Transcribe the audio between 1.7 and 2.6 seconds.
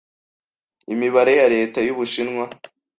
y’Ubushinwa